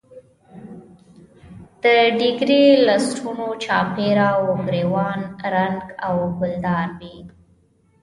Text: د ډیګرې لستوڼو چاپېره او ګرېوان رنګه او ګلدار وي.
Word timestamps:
د 1.83 1.85
ډیګرې 2.17 2.63
لستوڼو 2.87 3.49
چاپېره 3.63 4.27
او 4.35 4.43
ګرېوان 4.65 5.19
رنګه 5.53 5.89
او 6.07 6.15
ګلدار 6.39 6.89
وي. 6.99 7.17